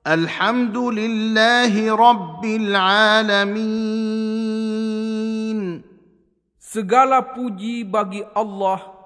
[0.01, 3.61] Alhamdulillahi Rabbil Alamin.
[6.57, 9.02] Segala puji bagi Allah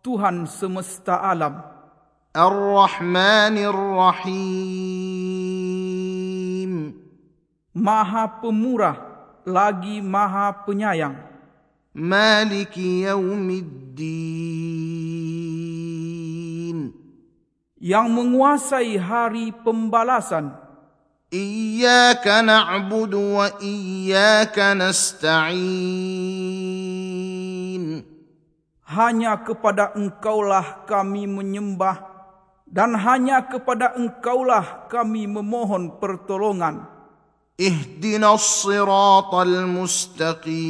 [0.00, 1.60] Tuhan semesta alam.
[2.32, 4.30] Ar-Rahmanir Rahim.
[7.76, 8.96] Maha pemurah
[9.44, 11.20] lagi Maha penyayang.
[11.92, 14.00] Maliki Yaumiddin.
[17.76, 20.56] Yang menguasai hari pembalasan.
[21.28, 26.69] Iyyaka na'budu wa iyyaka nasta'in
[28.89, 32.05] Hanya kepada engkaulah kami menyembah
[32.69, 36.95] dan hanya kepada engkaulah kami memohon pertolongan.
[37.55, 40.65] اهدنا الصراط المستقيم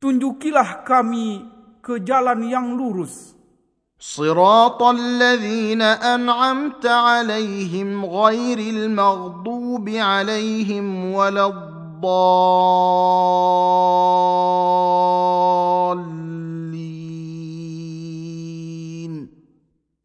[0.00, 1.44] Tunjukilah kami
[1.84, 3.32] ke jalan yang lurus.
[4.00, 11.80] صراط الذين أنعمت عليهم غير المغضوب عليهم ولا الضالين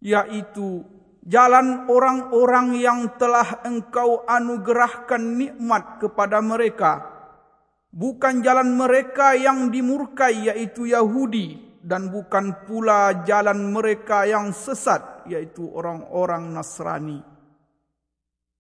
[0.01, 0.84] Yaitu
[1.25, 7.06] jalan orang-orang yang telah engkau anugerahkan nikmat kepada mereka.
[7.91, 15.67] Bukan jalan mereka yang dimurkai yaitu Yahudi dan bukan pula jalan mereka yang sesat yaitu
[15.71, 17.30] orang-orang Nasrani